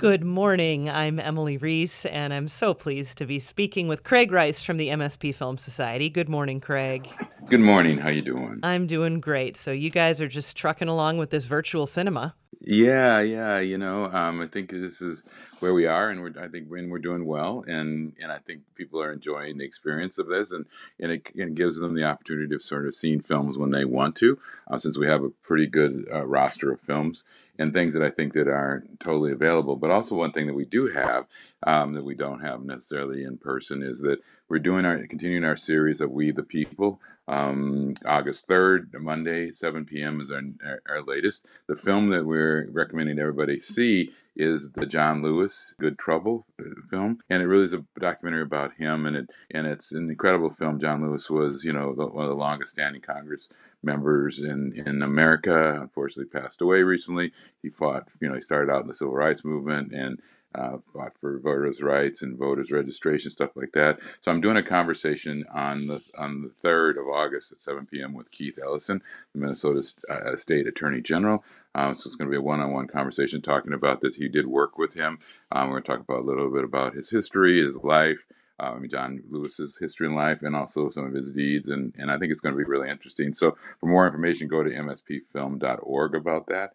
Good 0.00 0.24
morning. 0.24 0.88
I'm 0.88 1.20
Emily 1.20 1.58
Reese, 1.58 2.06
and 2.06 2.32
I'm 2.32 2.48
so 2.48 2.72
pleased 2.72 3.18
to 3.18 3.26
be 3.26 3.38
speaking 3.38 3.86
with 3.86 4.02
Craig 4.02 4.32
Rice 4.32 4.62
from 4.62 4.78
the 4.78 4.88
MSP 4.88 5.34
Film 5.34 5.58
Society. 5.58 6.08
Good 6.08 6.26
morning, 6.26 6.58
Craig. 6.58 7.06
Good 7.44 7.60
morning. 7.60 7.98
How 7.98 8.08
you 8.08 8.22
doing? 8.22 8.60
I'm 8.62 8.86
doing 8.86 9.20
great. 9.20 9.58
So 9.58 9.72
you 9.72 9.90
guys 9.90 10.18
are 10.18 10.26
just 10.26 10.56
trucking 10.56 10.88
along 10.88 11.18
with 11.18 11.28
this 11.28 11.44
virtual 11.44 11.86
cinema. 11.86 12.34
Yeah, 12.62 13.20
yeah. 13.20 13.58
You 13.58 13.78
know, 13.78 14.06
um, 14.06 14.40
I 14.40 14.46
think 14.46 14.70
this 14.70 15.00
is 15.00 15.22
where 15.60 15.72
we 15.72 15.86
are, 15.86 16.10
and 16.10 16.20
we're 16.20 16.32
I 16.38 16.48
think 16.48 16.68
when 16.68 16.90
we're 16.90 16.98
doing 16.98 17.24
well, 17.24 17.64
and 17.66 18.14
and 18.22 18.30
I 18.30 18.38
think 18.38 18.62
people 18.74 19.02
are 19.02 19.12
enjoying 19.12 19.56
the 19.56 19.64
experience 19.64 20.18
of 20.18 20.28
this, 20.28 20.52
and 20.52 20.66
and 20.98 21.12
it, 21.12 21.30
it 21.34 21.54
gives 21.54 21.78
them 21.78 21.94
the 21.94 22.04
opportunity 22.04 22.54
of 22.54 22.62
sort 22.62 22.86
of 22.86 22.94
seeing 22.94 23.20
films 23.20 23.56
when 23.56 23.70
they 23.70 23.86
want 23.86 24.16
to, 24.16 24.38
uh, 24.68 24.78
since 24.78 24.98
we 24.98 25.06
have 25.06 25.24
a 25.24 25.30
pretty 25.30 25.66
good 25.66 26.06
uh, 26.12 26.26
roster 26.26 26.70
of 26.72 26.80
films 26.80 27.24
and 27.60 27.74
things 27.74 27.92
that 27.92 28.02
I 28.02 28.08
think 28.08 28.32
that 28.32 28.48
aren't 28.48 28.98
totally 29.00 29.32
available. 29.32 29.76
But 29.76 29.90
also 29.90 30.14
one 30.14 30.32
thing 30.32 30.46
that 30.46 30.54
we 30.54 30.64
do 30.64 30.86
have 30.88 31.26
um, 31.64 31.92
that 31.92 32.04
we 32.04 32.14
don't 32.14 32.40
have 32.40 32.62
necessarily 32.64 33.22
in 33.22 33.36
person 33.36 33.82
is 33.82 34.00
that 34.00 34.20
we're 34.48 34.58
doing 34.58 34.86
our 34.86 35.06
continuing 35.06 35.44
our 35.44 35.56
series 35.56 36.00
of 36.00 36.10
We 36.10 36.30
the 36.30 36.42
People. 36.42 37.00
Um, 37.28 37.94
August 38.06 38.48
3rd, 38.48 38.98
Monday, 39.00 39.50
7 39.50 39.84
p.m. 39.84 40.20
is 40.20 40.30
our, 40.32 40.42
our, 40.88 41.02
latest. 41.02 41.46
The 41.68 41.76
film 41.76 42.08
that 42.08 42.24
we're 42.24 42.68
recommending 42.72 43.20
everybody 43.20 43.60
see 43.60 44.12
is 44.34 44.72
the 44.72 44.86
John 44.86 45.22
Lewis 45.22 45.74
Good 45.78 45.98
Trouble 45.98 46.46
film, 46.90 47.18
and 47.30 47.42
it 47.42 47.46
really 47.46 47.64
is 47.64 47.74
a 47.74 47.84
documentary 47.98 48.42
about 48.42 48.74
him, 48.74 49.06
and 49.06 49.16
it 49.16 49.30
and 49.52 49.66
it's 49.66 49.92
an 49.92 50.10
incredible 50.10 50.50
film. 50.50 50.80
John 50.80 51.02
Lewis 51.02 51.30
was, 51.30 51.64
you 51.64 51.72
know, 51.72 51.92
one 51.92 52.24
of 52.24 52.30
the 52.30 52.36
longest 52.36 52.72
standing 52.72 53.00
Congress 53.00 53.48
members 53.82 54.40
in 54.40 54.72
in 54.86 55.02
America. 55.02 55.80
Unfortunately, 55.80 56.40
passed 56.40 56.60
away 56.60 56.82
recently. 56.82 57.32
He 57.62 57.70
fought, 57.70 58.08
you 58.20 58.28
know, 58.28 58.34
he 58.34 58.40
started 58.40 58.72
out 58.72 58.82
in 58.82 58.88
the 58.88 58.94
civil 58.94 59.14
rights 59.14 59.44
movement 59.44 59.92
and 59.94 60.20
uh, 60.54 60.78
fought 60.92 61.12
for 61.20 61.38
voters' 61.38 61.80
rights 61.80 62.22
and 62.22 62.38
voters' 62.38 62.70
registration, 62.70 63.30
stuff 63.30 63.50
like 63.54 63.72
that. 63.72 63.98
So 64.20 64.30
I'm 64.30 64.40
doing 64.40 64.56
a 64.56 64.62
conversation 64.62 65.44
on 65.52 65.86
the 65.86 66.02
on 66.18 66.42
the 66.42 66.50
third 66.62 66.98
of 66.98 67.06
August 67.08 67.52
at 67.52 67.60
7 67.60 67.86
p.m. 67.86 68.14
with 68.14 68.30
Keith 68.30 68.58
Ellison, 68.62 69.02
the 69.32 69.40
Minnesota 69.40 69.82
uh, 70.08 70.36
State 70.36 70.66
Attorney 70.66 71.00
General. 71.00 71.44
Um, 71.74 71.94
so 71.94 72.08
it's 72.08 72.16
going 72.16 72.28
to 72.28 72.32
be 72.32 72.38
a 72.38 72.42
one-on-one 72.42 72.88
conversation 72.88 73.42
talking 73.42 73.72
about 73.72 74.00
this. 74.00 74.16
He 74.16 74.28
did 74.28 74.46
work 74.46 74.76
with 74.76 74.94
him. 74.94 75.20
Um, 75.52 75.68
we're 75.68 75.80
going 75.80 75.82
to 75.84 75.92
talk 75.92 76.00
about 76.00 76.20
a 76.20 76.26
little 76.26 76.50
bit 76.52 76.64
about 76.64 76.94
his 76.94 77.10
history, 77.10 77.62
his 77.62 77.78
life. 77.82 78.26
Uh, 78.58 78.78
John 78.90 79.22
Lewis's 79.30 79.78
history 79.78 80.06
and 80.06 80.14
life, 80.16 80.42
and 80.42 80.54
also 80.54 80.90
some 80.90 81.06
of 81.06 81.14
his 81.14 81.32
deeds, 81.32 81.70
and, 81.70 81.94
and 81.96 82.10
I 82.10 82.18
think 82.18 82.30
it's 82.30 82.42
going 82.42 82.54
to 82.54 82.58
be 82.58 82.68
really 82.68 82.90
interesting. 82.90 83.32
So, 83.32 83.56
for 83.78 83.86
more 83.86 84.06
information, 84.06 84.48
go 84.48 84.62
to 84.62 84.68
mspfilm.org 84.68 86.14
about 86.14 86.46
that. 86.48 86.74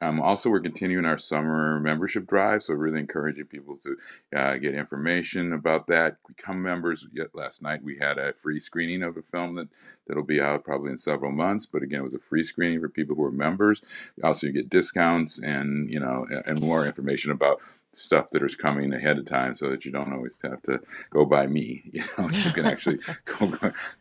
Um, 0.00 0.20
also, 0.20 0.50
we're 0.50 0.60
continuing 0.60 1.06
our 1.06 1.18
summer 1.18 1.80
membership 1.80 2.26
drive, 2.26 2.62
so 2.62 2.74
really 2.74 3.00
encouraging 3.00 3.46
people 3.46 3.78
to 3.78 3.96
uh, 4.36 4.56
get 4.56 4.74
information 4.74 5.52
about 5.52 5.86
that. 5.86 6.18
Become 6.26 6.62
members. 6.62 7.06
Yet 7.12 7.34
last 7.34 7.62
night 7.62 7.82
we 7.82 7.98
had 7.98 8.18
a 8.18 8.34
free 8.34 8.60
screening 8.60 9.02
of 9.02 9.16
a 9.16 9.22
film 9.22 9.54
that 9.54 9.68
that'll 10.06 10.22
be 10.22 10.40
out 10.40 10.64
probably 10.64 10.90
in 10.90 10.98
several 10.98 11.32
months. 11.32 11.66
But 11.66 11.82
again, 11.82 12.00
it 12.00 12.04
was 12.04 12.14
a 12.14 12.18
free 12.18 12.44
screening 12.44 12.80
for 12.80 12.88
people 12.88 13.16
who 13.16 13.24
are 13.24 13.32
members. 13.32 13.82
Also, 14.22 14.46
you 14.46 14.52
get 14.52 14.68
discounts 14.68 15.42
and 15.42 15.90
you 15.90 16.00
know 16.00 16.26
and 16.46 16.60
more 16.60 16.86
information 16.86 17.30
about 17.30 17.60
stuff 17.96 18.30
that 18.30 18.42
is 18.42 18.54
coming 18.54 18.92
ahead 18.92 19.18
of 19.18 19.24
time 19.24 19.54
so 19.54 19.70
that 19.70 19.84
you 19.84 19.90
don't 19.90 20.12
always 20.12 20.40
have 20.42 20.62
to 20.62 20.80
go 21.10 21.24
by 21.24 21.46
me. 21.46 21.82
You 21.96 22.04
know, 22.18 22.28
you 22.28 22.52
can 22.52 22.66
actually 22.66 22.98
go 23.24 23.50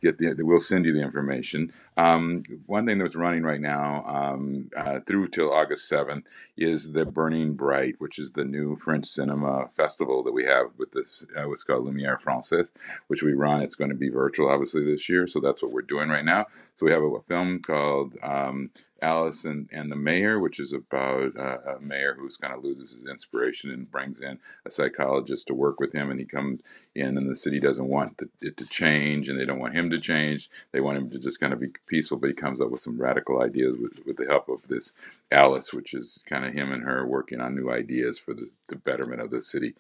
get 0.01 0.17
the, 0.17 0.35
we'll 0.39 0.59
send 0.59 0.85
you 0.85 0.93
the 0.93 1.01
information. 1.01 1.71
Um, 1.97 2.43
one 2.66 2.85
thing 2.85 2.97
that's 2.97 3.16
running 3.16 3.43
right 3.43 3.61
now 3.61 4.03
um, 4.05 4.69
uh, 4.75 4.99
through 5.07 5.29
till 5.29 5.51
August 5.53 5.89
7th 5.89 6.23
is 6.57 6.91
the 6.91 7.05
Burning 7.05 7.53
Bright, 7.53 7.95
which 7.99 8.19
is 8.19 8.33
the 8.33 8.43
new 8.43 8.75
French 8.75 9.05
cinema 9.05 9.69
festival 9.71 10.23
that 10.23 10.33
we 10.33 10.43
have 10.45 10.67
with 10.77 10.91
this, 10.91 11.25
uh, 11.38 11.47
what's 11.47 11.63
called 11.63 11.85
Lumiere 11.85 12.17
Française, 12.17 12.71
which 13.07 13.23
we 13.23 13.33
run. 13.33 13.61
It's 13.61 13.75
going 13.75 13.91
to 13.91 13.95
be 13.95 14.09
virtual, 14.09 14.49
obviously, 14.49 14.83
this 14.83 15.07
year. 15.07 15.25
So 15.25 15.39
that's 15.39 15.63
what 15.63 15.71
we're 15.71 15.81
doing 15.83 16.09
right 16.09 16.25
now. 16.25 16.47
So 16.77 16.85
we 16.85 16.91
have 16.91 17.01
a, 17.01 17.06
a 17.06 17.22
film 17.22 17.59
called 17.59 18.16
um, 18.22 18.72
Alice 19.05 19.45
and, 19.45 19.69
and 19.71 19.91
the 19.91 19.95
Mayor, 19.95 20.39
which 20.39 20.59
is 20.59 20.73
about 20.73 21.38
uh, 21.38 21.57
a 21.75 21.79
mayor 21.79 22.16
who's 22.17 22.38
kind 22.38 22.55
of 22.55 22.63
loses 22.63 22.91
his 22.91 23.05
inspiration 23.05 23.69
and 23.69 23.91
brings 23.91 24.19
in 24.19 24.39
a 24.66 24.71
psychologist 24.71 25.45
to 25.47 25.53
work 25.53 25.79
with 25.79 25.93
him. 25.93 26.09
And 26.09 26.19
he 26.19 26.25
comes 26.25 26.61
in, 26.95 27.15
and 27.15 27.29
the 27.29 27.35
city 27.35 27.59
doesn't 27.59 27.88
want 27.88 28.19
it 28.41 28.57
to 28.57 28.65
change, 28.65 29.29
and 29.29 29.39
they 29.39 29.45
don't 29.45 29.59
want 29.59 29.75
him 29.75 29.91
to 29.91 29.99
change. 29.99 30.49
They 30.71 30.81
want 30.81 30.97
him 30.97 31.11
to 31.11 31.19
just 31.19 31.39
kind 31.39 31.53
of 31.53 31.59
be 31.59 31.69
peaceful, 31.85 32.17
but 32.17 32.29
he 32.29 32.33
comes 32.33 32.59
up 32.59 32.71
with 32.71 32.79
some 32.79 32.99
radical 32.99 33.44
ideas 33.44 33.77
with, 33.79 34.03
with 34.07 34.17
the 34.17 34.25
help 34.25 34.49
of 34.49 34.67
this 34.67 34.94
Alice, 35.31 35.71
which 35.71 35.94
is 35.94 36.23
kind 36.27 36.44
of 36.44 36.53
him 36.53 36.71
and 36.71 36.83
her 36.83 37.05
working 37.05 37.39
on 37.41 37.55
new 37.55 37.69
ideas 37.69 38.17
for 38.17 38.33
the, 38.33 38.49
the 38.69 38.75
betterment 38.75 39.21
of 39.21 39.29
the 39.29 39.44
city. 39.44 39.75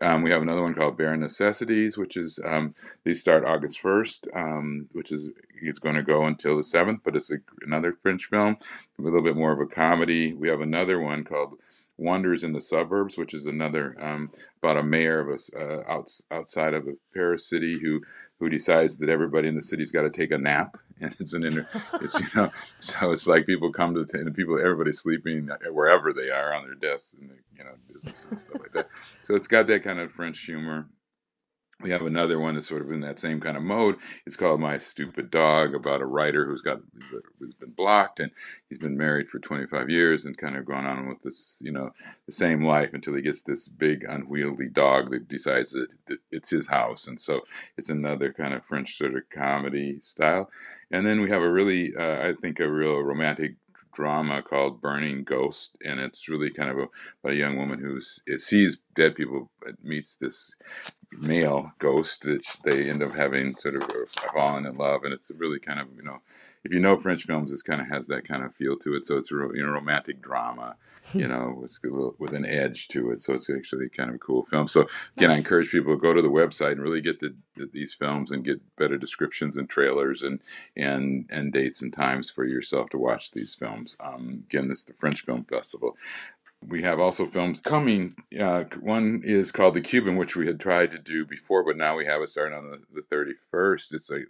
Um, 0.00 0.22
we 0.22 0.30
have 0.30 0.42
another 0.42 0.62
one 0.62 0.74
called 0.74 0.96
Bare 0.96 1.16
Necessities, 1.16 1.98
which 1.98 2.16
is 2.16 2.38
um, 2.44 2.76
these 3.02 3.20
start 3.20 3.44
August 3.44 3.82
1st, 3.82 4.36
um, 4.36 4.88
which 4.92 5.10
is 5.10 5.30
it's 5.62 5.78
going 5.78 5.96
to 5.96 6.02
go 6.02 6.26
until 6.26 6.56
the 6.56 6.62
7th, 6.62 7.00
but 7.04 7.16
it's 7.16 7.30
a, 7.30 7.38
another 7.62 7.96
French 8.02 8.26
film, 8.26 8.56
a 8.98 9.02
little 9.02 9.22
bit 9.22 9.36
more 9.36 9.52
of 9.52 9.60
a 9.60 9.66
comedy. 9.66 10.32
We 10.32 10.48
have 10.48 10.60
another 10.60 11.00
one 11.00 11.24
called 11.24 11.54
Wonders 11.96 12.44
in 12.44 12.52
the 12.52 12.60
Suburbs, 12.60 13.18
which 13.18 13.34
is 13.34 13.46
another 13.46 13.96
um, 14.00 14.30
about 14.62 14.76
a 14.76 14.82
mayor 14.82 15.20
of 15.20 15.28
a 15.28 15.58
uh, 15.58 15.82
out, 15.88 16.10
outside 16.30 16.72
of 16.74 16.86
a 16.86 16.92
Paris 17.12 17.48
city 17.48 17.80
who 17.80 18.00
who 18.38 18.48
decides 18.48 18.98
that 18.98 19.08
everybody 19.08 19.48
in 19.48 19.56
the 19.56 19.62
city's 19.62 19.90
got 19.90 20.02
to 20.02 20.10
take 20.10 20.30
a 20.30 20.38
nap, 20.38 20.76
and 21.00 21.12
it's 21.18 21.34
an 21.34 21.44
inter, 21.44 21.66
it's 22.00 22.18
you 22.18 22.26
know, 22.36 22.50
so 22.78 23.10
it's 23.10 23.26
like 23.26 23.46
people 23.46 23.72
come 23.72 23.94
to 23.94 24.04
the, 24.04 24.18
and 24.18 24.34
people, 24.34 24.58
everybody's 24.60 25.00
sleeping 25.00 25.48
wherever 25.72 26.12
they 26.12 26.30
are 26.30 26.54
on 26.54 26.64
their 26.64 26.76
desks 26.76 27.14
and 27.20 27.30
the, 27.30 27.34
you 27.56 27.64
know 27.64 27.72
business 27.92 28.24
and 28.30 28.40
stuff 28.40 28.60
like 28.60 28.72
that. 28.72 28.88
So 29.22 29.34
it's 29.34 29.48
got 29.48 29.66
that 29.66 29.82
kind 29.82 29.98
of 29.98 30.12
French 30.12 30.38
humor 30.40 30.88
we 31.80 31.90
have 31.90 32.02
another 32.02 32.40
one 32.40 32.54
that's 32.54 32.68
sort 32.68 32.82
of 32.82 32.90
in 32.90 33.00
that 33.00 33.20
same 33.20 33.40
kind 33.40 33.56
of 33.56 33.62
mode. 33.62 33.96
It's 34.26 34.34
called 34.34 34.60
My 34.60 34.78
Stupid 34.78 35.30
Dog, 35.30 35.74
about 35.74 36.00
a 36.00 36.06
writer 36.06 36.46
who's 36.46 36.60
got 36.60 36.80
who's 37.38 37.54
been 37.54 37.70
blocked 37.70 38.18
and 38.18 38.32
he's 38.68 38.78
been 38.78 38.96
married 38.96 39.28
for 39.28 39.38
25 39.38 39.88
years 39.88 40.24
and 40.24 40.36
kind 40.36 40.56
of 40.56 40.64
gone 40.64 40.86
on 40.86 41.08
with 41.08 41.22
this, 41.22 41.56
you 41.60 41.70
know, 41.70 41.92
the 42.26 42.32
same 42.32 42.64
life 42.64 42.90
until 42.94 43.14
he 43.14 43.22
gets 43.22 43.42
this 43.42 43.68
big 43.68 44.04
unwieldy 44.04 44.68
dog 44.68 45.10
that 45.10 45.28
decides 45.28 45.70
that 45.70 46.18
it's 46.32 46.50
his 46.50 46.68
house, 46.68 47.06
and 47.06 47.20
so 47.20 47.42
it's 47.76 47.90
another 47.90 48.32
kind 48.32 48.54
of 48.54 48.64
French 48.64 48.96
sort 48.98 49.14
of 49.14 49.30
comedy 49.30 50.00
style. 50.00 50.50
And 50.90 51.06
then 51.06 51.20
we 51.20 51.30
have 51.30 51.42
a 51.42 51.50
really, 51.50 51.94
uh, 51.94 52.28
I 52.28 52.32
think, 52.40 52.58
a 52.58 52.68
real 52.68 52.98
romantic 53.00 53.54
drama 53.98 54.42
called 54.42 54.80
Burning 54.80 55.24
Ghost, 55.24 55.76
and 55.84 55.98
it's 55.98 56.28
really 56.28 56.50
kind 56.50 56.70
of 56.70 56.78
a, 57.24 57.28
a 57.28 57.34
young 57.34 57.56
woman 57.56 57.80
who 57.80 58.00
sees 58.00 58.76
dead 58.98 59.14
people, 59.14 59.50
meets 59.82 60.16
this 60.16 60.56
male 61.12 61.72
ghost 61.78 62.22
that 62.22 62.44
they 62.64 62.90
end 62.90 63.02
up 63.02 63.12
having 63.14 63.54
sort 63.56 63.76
of 63.76 64.10
fallen 64.34 64.66
in 64.66 64.74
love, 64.76 65.04
and 65.04 65.14
it's 65.14 65.30
really 65.38 65.58
kind 65.58 65.80
of 65.80 65.86
you 65.96 66.02
know, 66.02 66.18
if 66.64 66.72
you 66.72 66.80
know 66.80 66.98
French 66.98 67.24
films, 67.24 67.52
it 67.52 67.60
kind 67.64 67.80
of 67.80 67.88
has 67.88 68.08
that 68.08 68.26
kind 68.26 68.42
of 68.42 68.54
feel 68.54 68.76
to 68.76 68.94
it. 68.94 69.04
So 69.04 69.16
it's 69.16 69.32
a 69.32 69.34
you 69.54 69.64
know 69.64 69.72
romantic 69.72 70.20
drama, 70.20 70.76
you 71.14 71.26
know, 71.26 71.56
with, 71.60 71.78
with 72.18 72.32
an 72.32 72.44
edge 72.44 72.88
to 72.88 73.10
it. 73.10 73.22
So 73.22 73.34
it's 73.34 73.48
actually 73.48 73.88
kind 73.88 74.10
of 74.10 74.16
a 74.16 74.18
cool 74.18 74.44
film. 74.44 74.68
So 74.68 74.82
again, 75.16 75.30
nice. 75.30 75.36
I 75.36 75.38
encourage 75.38 75.70
people 75.70 75.94
to 75.94 76.00
go 76.00 76.12
to 76.12 76.22
the 76.22 76.28
website 76.28 76.72
and 76.72 76.82
really 76.82 77.00
get 77.00 77.20
the, 77.20 77.34
the, 77.54 77.66
these 77.72 77.94
films 77.94 78.30
and 78.30 78.44
get 78.44 78.60
better 78.76 78.98
descriptions 78.98 79.56
and 79.56 79.68
trailers 79.68 80.22
and 80.22 80.40
and 80.76 81.26
and 81.30 81.52
dates 81.52 81.80
and 81.80 81.92
times 81.92 82.30
for 82.30 82.44
yourself 82.44 82.90
to 82.90 82.98
watch 82.98 83.30
these 83.30 83.54
films. 83.54 83.96
Um, 84.00 84.44
again, 84.48 84.68
this 84.68 84.80
is 84.80 84.84
the 84.86 84.94
French 84.94 85.22
Film 85.22 85.44
Festival. 85.44 85.96
We 86.66 86.82
have 86.82 87.00
also 87.00 87.26
films 87.26 87.60
coming. 87.60 88.14
Uh, 88.38 88.64
one 88.80 89.22
is 89.24 89.52
called 89.52 89.74
The 89.74 89.80
Cuban, 89.80 90.16
which 90.16 90.36
we 90.36 90.46
had 90.46 90.60
tried 90.60 90.90
to 90.90 90.98
do 90.98 91.24
before, 91.24 91.64
but 91.64 91.76
now 91.76 91.96
we 91.96 92.04
have 92.06 92.20
it 92.20 92.28
starting 92.28 92.58
on 92.58 92.70
the, 92.70 92.80
the 92.92 93.16
31st. 93.16 93.94
It's 93.94 94.10
a, 94.10 94.24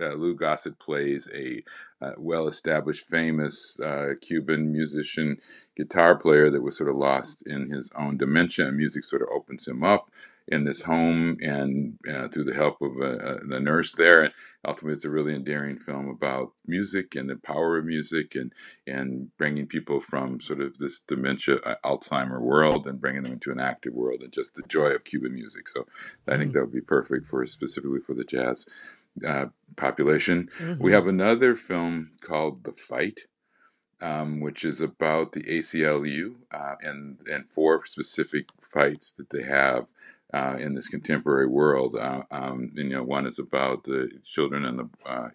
uh, 0.00 0.14
Lou 0.14 0.36
Gossett 0.36 0.78
plays 0.78 1.28
a 1.34 1.62
uh, 2.00 2.12
well 2.18 2.46
established, 2.46 3.06
famous 3.06 3.80
uh, 3.80 4.10
Cuban 4.20 4.70
musician, 4.70 5.38
guitar 5.76 6.14
player 6.14 6.50
that 6.50 6.62
was 6.62 6.76
sort 6.76 6.90
of 6.90 6.96
lost 6.96 7.42
in 7.46 7.70
his 7.70 7.90
own 7.96 8.16
dementia. 8.16 8.68
And 8.68 8.76
music 8.76 9.02
sort 9.02 9.22
of 9.22 9.28
opens 9.32 9.66
him 9.66 9.82
up 9.82 10.10
in 10.52 10.64
this 10.64 10.82
home 10.82 11.38
and 11.40 11.98
uh, 12.08 12.28
through 12.28 12.44
the 12.44 12.54
help 12.54 12.76
of 12.82 12.92
uh, 13.00 13.38
the 13.48 13.58
nurse 13.58 13.92
there. 13.92 14.22
And 14.22 14.34
ultimately, 14.66 14.96
it's 14.96 15.04
a 15.06 15.10
really 15.10 15.34
endearing 15.34 15.78
film 15.78 16.08
about 16.08 16.52
music 16.66 17.14
and 17.14 17.30
the 17.30 17.36
power 17.36 17.78
of 17.78 17.86
music 17.86 18.34
and, 18.34 18.52
and 18.86 19.34
bringing 19.38 19.66
people 19.66 20.00
from 20.02 20.40
sort 20.40 20.60
of 20.60 20.76
this 20.76 21.00
dementia, 21.00 21.56
uh, 21.64 21.76
Alzheimer 21.82 22.40
world 22.40 22.86
and 22.86 23.00
bringing 23.00 23.22
them 23.22 23.32
into 23.32 23.50
an 23.50 23.60
active 23.60 23.94
world 23.94 24.20
and 24.22 24.30
just 24.32 24.54
the 24.54 24.62
joy 24.68 24.88
of 24.88 25.04
Cuban 25.04 25.32
music. 25.32 25.66
So 25.68 25.86
I 26.28 26.36
think 26.36 26.50
mm. 26.50 26.54
that 26.54 26.60
would 26.60 26.72
be 26.72 26.82
perfect 26.82 27.28
for 27.28 27.44
specifically 27.46 28.00
for 28.00 28.12
the 28.14 28.24
jazz 28.24 28.66
uh, 29.26 29.46
population. 29.76 30.50
Mm-hmm. 30.58 30.82
We 30.82 30.92
have 30.92 31.06
another 31.06 31.56
film 31.56 32.10
called 32.20 32.64
The 32.64 32.72
Fight. 32.72 33.20
Um, 34.00 34.40
which 34.40 34.64
is 34.64 34.80
about 34.80 35.30
the 35.30 35.44
ACLU 35.44 36.34
uh, 36.50 36.74
and 36.82 37.18
and 37.30 37.48
four 37.48 37.86
specific 37.86 38.48
fights 38.60 39.12
that 39.12 39.30
they 39.30 39.44
have 39.44 39.92
uh, 40.32 40.56
in 40.58 40.74
this 40.74 40.88
contemporary 40.88 41.46
world. 41.46 41.96
Uh, 41.96 42.22
um, 42.30 42.70
you 42.74 42.90
know, 42.90 43.02
one 43.02 43.26
is 43.26 43.38
about 43.38 43.84
the 43.84 44.10
children 44.24 44.64
and 44.64 44.78
the 44.78 44.88
uh, 45.06 45.28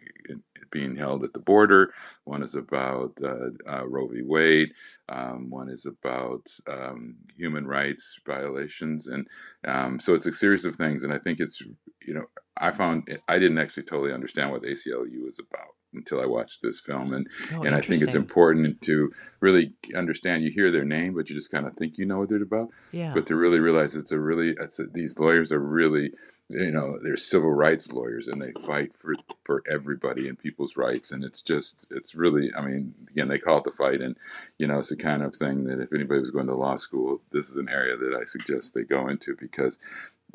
being 0.71 0.95
held 0.95 1.23
at 1.23 1.33
the 1.33 1.39
border. 1.39 1.93
One 2.25 2.43
is 2.43 2.55
about 2.55 3.17
uh, 3.23 3.49
uh, 3.69 3.87
Roe 3.87 4.07
v. 4.07 4.21
Wade. 4.23 4.73
Um, 5.09 5.49
one 5.49 5.69
is 5.69 5.85
about 5.85 6.47
um, 6.67 7.15
human 7.37 7.65
rights 7.67 8.19
violations, 8.25 9.07
and 9.07 9.27
um, 9.65 9.99
so 9.99 10.13
it's 10.13 10.25
a 10.25 10.33
series 10.33 10.65
of 10.65 10.75
things. 10.75 11.03
And 11.03 11.13
I 11.13 11.19
think 11.19 11.39
it's 11.39 11.61
you 12.05 12.13
know 12.13 12.25
I 12.57 12.71
found 12.71 13.07
I 13.27 13.39
didn't 13.39 13.59
actually 13.59 13.83
totally 13.83 14.13
understand 14.13 14.51
what 14.51 14.63
ACLU 14.63 15.29
is 15.29 15.39
about 15.39 15.76
until 15.93 16.21
I 16.21 16.25
watched 16.25 16.61
this 16.61 16.79
film, 16.79 17.13
and 17.13 17.27
Oh, 17.53 17.63
and 17.63 17.75
I 17.75 17.81
think 17.81 18.01
it's 18.01 18.13
important 18.15 18.81
to 18.81 19.11
really 19.39 19.73
understand. 19.95 20.43
You 20.43 20.51
hear 20.51 20.71
their 20.71 20.85
name, 20.85 21.15
but 21.15 21.29
you 21.29 21.35
just 21.35 21.51
kind 21.51 21.65
of 21.65 21.73
think 21.75 21.97
you 21.97 22.05
know 22.05 22.19
what 22.19 22.29
they're 22.29 22.41
about 22.41 22.69
Yeah. 22.91 23.13
but 23.13 23.25
to 23.27 23.35
really 23.35 23.59
realize 23.59 23.95
it's 23.95 24.11
a 24.11 24.19
really 24.19 24.55
it's 24.59 24.79
a, 24.79 24.85
these 24.87 25.19
lawyers 25.19 25.51
are 25.51 25.59
really 25.59 26.11
you 26.49 26.71
know 26.71 26.97
they're 27.03 27.17
civil 27.17 27.51
rights 27.51 27.91
lawyers 27.91 28.25
and 28.27 28.41
they 28.41 28.53
fight 28.65 28.95
for 28.95 29.13
for 29.43 29.61
everybody 29.69 30.29
and 30.29 30.39
people's 30.39 30.77
rights 30.77 31.11
and 31.11 31.25
it's 31.25 31.41
just 31.41 31.85
it's 31.91 32.15
really 32.15 32.49
i 32.57 32.61
mean 32.61 32.93
again 33.09 33.27
they 33.27 33.37
call 33.37 33.57
it 33.57 33.65
the 33.65 33.71
fight 33.71 33.99
and 33.99 34.15
you 34.57 34.65
know 34.65 34.79
it's 34.79 34.87
the 34.87 34.95
kind 34.95 35.23
of 35.23 35.35
thing 35.35 35.65
that 35.65 35.81
if 35.81 35.91
anybody 35.91 36.21
was 36.21 36.31
going 36.31 36.47
to 36.47 36.55
law 36.55 36.77
school 36.77 37.19
this 37.33 37.49
is 37.49 37.57
an 37.57 37.67
area 37.67 37.97
that 37.97 38.13
i 38.13 38.23
suggest 38.23 38.73
they 38.73 38.83
go 38.83 39.09
into 39.09 39.35
because 39.35 39.77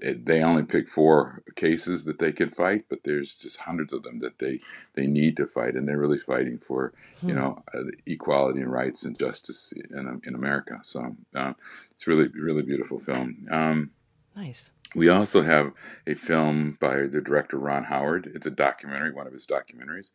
it, 0.03 0.27
they 0.27 0.43
only 0.43 0.65
pick 0.65 0.91
four 0.91 1.43
cases 1.57 2.05
that 2.05 2.21
they 2.21 2.33
can 2.33 2.51
fight 2.51 2.87
but 2.91 3.05
there's 3.05 3.35
just 3.37 3.59
hundreds 3.59 3.95
of 3.95 4.05
them 4.05 4.21
that 4.21 4.41
they 4.41 4.61
they 4.95 5.07
need 5.09 5.37
to 5.39 5.47
fight 5.49 5.77
and 5.77 5.89
they're 5.89 5.99
really 5.99 6.19
fighting 6.19 6.59
for 6.59 6.95
you 7.27 7.35
Hmm. 7.35 7.37
know 7.37 7.65
uh, 7.75 7.85
equality 8.07 8.61
and 8.63 8.73
rights 8.73 9.05
and 9.05 9.19
justice 9.19 9.73
in, 9.91 10.21
in 10.25 10.35
america 10.37 10.81
so 10.83 11.17
um, 11.37 11.57
it's 11.93 12.07
really 12.09 12.29
really 12.29 12.63
beautiful 12.63 13.01
film 13.01 13.47
um, 13.53 13.93
Nice. 14.37 14.71
we 14.95 15.09
also 15.09 15.43
have 15.43 15.73
a 16.07 16.15
film 16.15 16.77
by 16.81 17.07
the 17.07 17.21
director 17.21 17.59
Ron 17.59 17.85
Howard. 17.85 18.31
It's 18.35 18.47
a 18.47 18.51
documentary, 18.51 19.13
one 19.13 19.27
of 19.27 19.33
his 19.33 19.47
documentaries, 19.47 20.11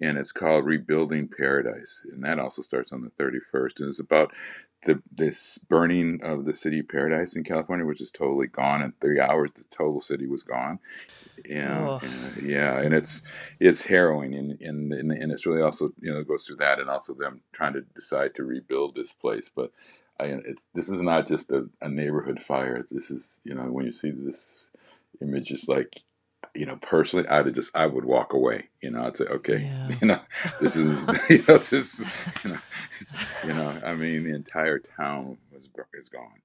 and 0.00 0.16
it's 0.18 0.32
called 0.32 0.64
Rebuilding 0.64 1.28
Paradise. 1.28 2.06
And 2.10 2.22
that 2.24 2.38
also 2.38 2.62
starts 2.62 2.92
on 2.92 3.02
the 3.02 3.10
31st. 3.22 3.80
And 3.80 3.88
it's 3.90 4.00
about 4.00 4.32
the 4.84 5.02
this 5.12 5.58
burning 5.58 6.20
of 6.22 6.44
the 6.44 6.54
city 6.54 6.78
of 6.80 6.88
Paradise 6.88 7.34
in 7.36 7.42
California, 7.44 7.84
which 7.84 8.00
is 8.00 8.10
totally 8.10 8.46
gone 8.46 8.80
in 8.82 8.92
three 9.00 9.18
hours. 9.20 9.50
The 9.52 9.64
total 9.70 10.00
city 10.00 10.26
was 10.26 10.42
gone. 10.42 10.78
Yeah, 11.44 11.78
Oh. 11.88 12.00
and, 12.02 12.42
yeah, 12.48 12.80
and 12.80 12.92
it's 12.94 13.22
it's 13.60 13.82
harrowing, 13.86 14.34
and, 14.34 14.60
and 14.60 14.92
and 14.92 15.12
and 15.12 15.32
it's 15.32 15.46
really 15.46 15.62
also 15.62 15.92
you 16.00 16.12
know 16.12 16.22
goes 16.24 16.46
through 16.46 16.56
that, 16.56 16.78
and 16.80 16.88
also 16.90 17.14
them 17.14 17.42
trying 17.52 17.72
to 17.74 17.82
decide 17.94 18.34
to 18.36 18.44
rebuild 18.44 18.94
this 18.94 19.12
place, 19.12 19.48
but 19.54 19.72
I, 20.20 20.26
it's 20.44 20.66
this 20.74 20.88
is 20.88 21.02
not 21.02 21.26
just 21.26 21.50
a, 21.52 21.68
a 21.80 21.88
neighborhood 21.88 22.42
fire. 22.42 22.84
This 22.90 23.10
is 23.10 23.40
you 23.44 23.54
know 23.54 23.64
when 23.64 23.86
you 23.86 23.92
see 23.92 24.10
this 24.10 24.68
image, 25.20 25.50
it's 25.50 25.68
like 25.68 26.02
you 26.54 26.66
know 26.66 26.76
personally, 26.76 27.26
I 27.28 27.40
would 27.40 27.54
just 27.54 27.74
I 27.76 27.86
would 27.86 28.04
walk 28.04 28.32
away. 28.32 28.68
You 28.82 28.90
know, 28.90 29.06
I'd 29.06 29.16
say 29.16 29.26
okay, 29.26 29.62
Yeah. 29.64 29.96
you 30.00 30.08
know 30.08 30.20
this 30.60 30.76
is 30.76 30.88
you 31.30 31.44
know 31.48 31.58
this 31.58 32.00
you 32.44 32.50
know 32.50 32.60
you 33.44 33.54
know 33.54 33.80
I 33.84 33.94
mean 33.94 34.24
the 34.24 34.34
entire 34.34 34.78
town 34.78 35.38
was 35.52 35.68
is 35.94 36.08
gone. 36.08 36.42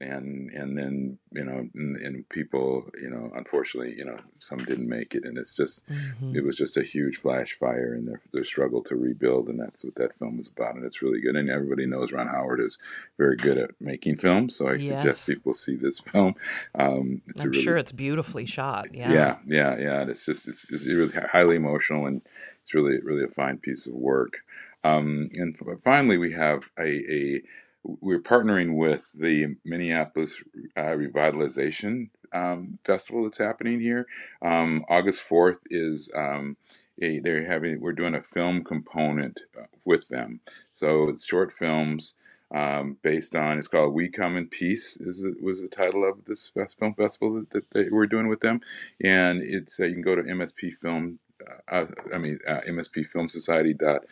And 0.00 0.50
and 0.50 0.76
then 0.76 1.18
you 1.32 1.44
know 1.44 1.68
and, 1.74 1.96
and 1.96 2.28
people 2.30 2.90
you 3.00 3.10
know 3.10 3.30
unfortunately 3.36 3.94
you 3.96 4.04
know 4.04 4.16
some 4.38 4.58
didn't 4.58 4.88
make 4.88 5.14
it 5.14 5.24
and 5.24 5.36
it's 5.38 5.54
just 5.54 5.82
Mhm. 5.88 6.34
it 6.34 6.42
was 6.44 6.56
just 6.56 6.76
a 6.76 6.82
huge 6.82 7.18
flash 7.18 7.52
fire 7.52 7.92
and 7.94 8.08
their, 8.08 8.20
their 8.32 8.42
struggle 8.42 8.82
to 8.84 8.96
rebuild 8.96 9.48
and 9.48 9.60
that's 9.60 9.84
what 9.84 9.94
that 9.96 10.18
film 10.18 10.40
is 10.40 10.48
about 10.48 10.74
and 10.76 10.84
it's 10.84 11.02
really 11.02 11.20
good 11.20 11.36
and 11.36 11.50
everybody 11.50 11.86
knows 11.86 12.10
ron 12.10 12.26
howard 12.26 12.58
is 12.60 12.78
very 13.18 13.36
good 13.36 13.58
at 13.58 13.70
making 13.80 14.16
films 14.16 14.56
so 14.56 14.66
i 14.66 14.72
Yes. 14.72 14.86
suggest 14.86 15.26
people 15.26 15.54
see 15.54 15.76
this 15.76 16.00
film 16.12 16.34
um, 16.74 17.20
I'm 17.38 17.50
really, 17.50 17.62
sure 17.62 17.76
it's 17.76 17.92
beautifully 17.92 18.46
shot. 18.46 18.94
Yeah. 18.94 19.12
yeah 19.12 19.36
yeah 19.46 19.78
yeah 19.78 20.00
and 20.00 20.10
it's 20.10 20.24
just 20.24 20.48
it's, 20.48 20.72
it's 20.72 20.86
really 20.88 21.12
highly 21.30 21.56
emotional 21.56 22.06
and 22.06 22.22
it's 22.62 22.72
really 22.74 22.98
really 23.02 23.24
a 23.24 23.28
fine 23.28 23.58
piece 23.58 23.86
of 23.86 23.92
work 23.92 24.38
um, 24.84 25.28
and 25.34 25.56
finally 25.84 26.16
we 26.18 26.32
have 26.32 26.70
a, 26.78 26.88
a 27.12 27.42
we're 27.84 28.20
partnering 28.20 28.76
with 28.76 29.12
the 29.12 29.56
minneapolis 29.64 30.42
uh, 30.76 30.82
revitalization 30.82 32.10
um, 32.32 32.78
festival 32.84 33.24
that's 33.24 33.38
happening 33.38 33.80
here. 33.80 34.06
Um, 34.40 34.84
august 34.88 35.22
4th 35.28 35.58
is 35.70 36.10
um, 36.14 36.56
a, 37.00 37.18
they're 37.20 37.46
having 37.46 37.80
we're 37.80 37.92
doing 37.92 38.14
a 38.14 38.22
film 38.22 38.64
component 38.64 39.40
uh, 39.58 39.66
with 39.84 40.08
them. 40.08 40.40
So 40.72 41.08
it's 41.08 41.24
short 41.24 41.52
films 41.52 42.16
um, 42.52 42.98
based 43.02 43.34
on 43.34 43.58
it's 43.58 43.68
called 43.68 43.94
We 43.94 44.08
Come 44.08 44.36
in 44.36 44.46
Peace 44.46 45.00
is 45.00 45.26
was 45.42 45.62
the 45.62 45.68
title 45.68 46.08
of 46.08 46.26
this 46.26 46.52
film 46.78 46.94
festival 46.94 47.34
that, 47.34 47.50
that 47.50 47.70
they, 47.70 47.88
we're 47.90 48.06
doing 48.06 48.28
with 48.28 48.40
them, 48.40 48.60
and 49.02 49.42
it's 49.42 49.80
uh, 49.80 49.86
you 49.86 49.94
can 49.94 50.02
go 50.02 50.14
to 50.14 50.22
MSP 50.22 50.74
Film, 50.74 51.18
uh, 51.68 51.86
I 52.14 52.18
mean 52.18 52.38
uh, 52.46 52.60
MSP 52.68 53.06
Film 53.06 53.28
Society 53.28 53.74
dot 53.74 54.02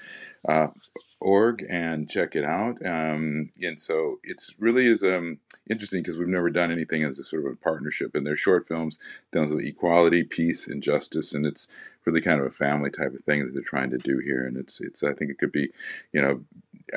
uh, 0.48 0.68
and 1.68 2.08
check 2.08 2.34
it 2.34 2.44
out. 2.44 2.84
Um, 2.84 3.50
and 3.60 3.80
so 3.80 4.18
it's 4.24 4.54
really 4.58 4.86
is 4.86 5.02
um, 5.02 5.38
interesting 5.68 6.02
because 6.02 6.16
we've 6.16 6.28
never 6.28 6.50
done 6.50 6.70
anything 6.70 7.04
as 7.04 7.18
a 7.18 7.24
sort 7.24 7.44
of 7.44 7.52
a 7.52 7.56
partnership, 7.56 8.14
and 8.14 8.26
they're 8.26 8.36
short 8.36 8.66
films 8.66 8.98
dealing 9.32 9.54
with 9.54 9.64
equality, 9.64 10.22
peace, 10.22 10.66
and 10.66 10.82
justice, 10.82 11.34
and 11.34 11.44
it's 11.44 11.68
really 12.04 12.20
kind 12.20 12.40
of 12.40 12.46
a 12.46 12.50
family 12.50 12.90
type 12.90 13.14
of 13.14 13.22
thing 13.24 13.44
that 13.44 13.52
they're 13.52 13.62
trying 13.62 13.90
to 13.90 13.98
do 13.98 14.18
here, 14.18 14.46
and 14.46 14.56
it's 14.56 14.80
it's 14.80 15.02
I 15.02 15.12
think 15.12 15.30
it 15.30 15.38
could 15.38 15.52
be, 15.52 15.70
you 16.12 16.22
know, 16.22 16.44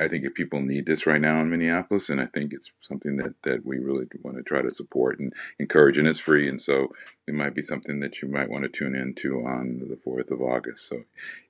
I 0.00 0.08
think 0.08 0.24
if 0.24 0.34
people 0.34 0.60
need 0.60 0.86
this 0.86 1.06
right 1.06 1.20
now 1.20 1.40
in 1.40 1.50
Minneapolis, 1.50 2.08
and 2.08 2.20
I 2.20 2.26
think 2.26 2.52
it's 2.52 2.70
something 2.80 3.16
that, 3.16 3.34
that 3.42 3.64
we 3.64 3.78
really 3.78 4.06
want 4.22 4.36
to 4.36 4.42
try 4.42 4.62
to 4.62 4.70
support 4.70 5.18
and 5.18 5.32
encourage, 5.58 5.98
and 5.98 6.08
it's 6.08 6.18
free, 6.18 6.48
and 6.48 6.60
so 6.60 6.88
it 7.26 7.34
might 7.34 7.54
be 7.54 7.62
something 7.62 8.00
that 8.00 8.20
you 8.20 8.28
might 8.28 8.50
want 8.50 8.64
to 8.64 8.68
tune 8.68 8.94
into 8.94 9.44
on 9.46 9.80
the 9.88 9.96
4th 9.96 10.30
of 10.30 10.40
August. 10.40 10.88
So 10.88 11.02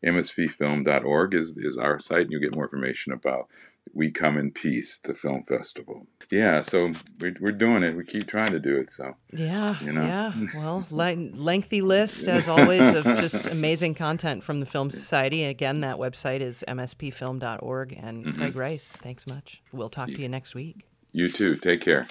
mspfilm.org 0.05 1.35
is, 1.35 1.57
is 1.57 1.79
our 1.79 1.99
site, 1.99 2.23
and 2.23 2.33
you'll 2.33 2.41
get 2.41 2.55
more 2.55 2.65
information 2.65 3.13
about 3.13 3.49
We 3.95 4.11
Come 4.11 4.37
in 4.37 4.51
Peace, 4.51 4.99
the 4.99 5.15
film 5.15 5.45
festival. 5.45 6.07
Yeah, 6.31 6.63
so 6.63 6.93
we're, 7.21 7.37
we're 7.41 7.53
doing 7.53 7.83
it. 7.83 7.97
We 7.97 8.05
keep 8.05 8.27
trying 8.27 8.53
to 8.53 8.59
do 8.59 8.77
it, 8.77 8.91
so 8.91 9.15
Yeah, 9.33 9.77
You 9.83 9.93
know? 9.93 10.05
yeah. 10.05 10.33
Well, 10.55 10.87
le- 10.91 11.15
lengthy 11.35 11.81
list 11.83 12.27
as 12.27 12.49
always 12.49 12.81
of 12.95 13.05
just 13.21 13.47
amazing 13.47 13.95
content 13.95 14.43
from 14.43 14.61
the 14.61 14.67
Film 14.67 14.91
Society. 14.91 15.45
Again, 15.45 15.81
that 15.83 15.97
website 15.97 16.41
is 16.41 16.65
mspfilm.org. 16.67 17.93
And 18.01 18.25
Mm-hmm. 18.25 18.39
Craig 18.39 18.57
Rice, 18.57 18.97
thanks 18.97 19.27
much. 19.27 19.63
We'll 19.73 19.91
talk 19.91 20.09
to 20.09 20.21
you 20.21 20.29
next 20.29 20.55
week. 20.55 20.85
you 21.13 21.29
too. 21.29 21.57
Take 21.57 21.81
care. 21.83 22.09